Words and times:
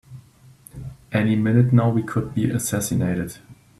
Any 1.11 1.35
minute 1.35 1.71
now 1.71 1.91
we 1.91 2.01
could 2.01 2.33
be 2.33 2.49
assassinated! 2.49 3.37